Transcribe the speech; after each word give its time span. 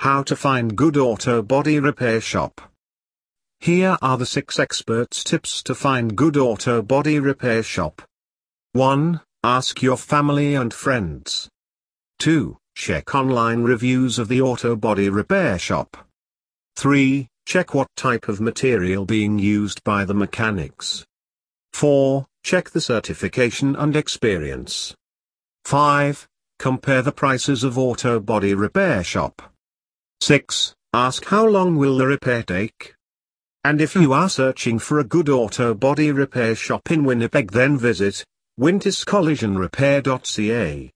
How 0.00 0.22
to 0.22 0.34
find 0.34 0.76
good 0.76 0.96
auto 0.96 1.42
body 1.42 1.78
repair 1.78 2.22
shop. 2.22 2.62
Here 3.58 3.98
are 4.00 4.16
the 4.16 4.24
6 4.24 4.58
experts 4.58 5.22
tips 5.22 5.62
to 5.64 5.74
find 5.74 6.16
good 6.16 6.38
auto 6.38 6.80
body 6.80 7.18
repair 7.18 7.62
shop. 7.62 8.00
1. 8.72 9.20
Ask 9.44 9.82
your 9.82 9.98
family 9.98 10.54
and 10.54 10.72
friends. 10.72 11.50
2. 12.18 12.56
Check 12.74 13.14
online 13.14 13.62
reviews 13.62 14.18
of 14.18 14.28
the 14.28 14.40
auto 14.40 14.74
body 14.74 15.10
repair 15.10 15.58
shop. 15.58 15.98
3. 16.76 17.28
Check 17.44 17.74
what 17.74 17.88
type 17.94 18.26
of 18.26 18.40
material 18.40 19.04
being 19.04 19.38
used 19.38 19.84
by 19.84 20.06
the 20.06 20.14
mechanics. 20.14 21.04
4. 21.74 22.26
Check 22.42 22.70
the 22.70 22.80
certification 22.80 23.76
and 23.76 23.94
experience. 23.94 24.94
5. 25.66 26.26
Compare 26.58 27.02
the 27.02 27.12
prices 27.12 27.62
of 27.62 27.76
auto 27.76 28.18
body 28.18 28.54
repair 28.54 29.04
shop. 29.04 29.49
6. 30.20 30.74
Ask 30.92 31.26
how 31.26 31.46
long 31.46 31.76
will 31.76 31.98
the 31.98 32.06
repair 32.06 32.42
take? 32.42 32.94
And 33.64 33.80
if 33.80 33.94
you 33.94 34.12
are 34.12 34.28
searching 34.28 34.78
for 34.78 34.98
a 34.98 35.04
good 35.04 35.28
auto 35.28 35.74
body 35.74 36.12
repair 36.12 36.54
shop 36.54 36.90
in 36.90 37.04
Winnipeg 37.04 37.52
then 37.52 37.76
visit 37.76 38.24
winterscollisionrepair.ca. 38.58 40.88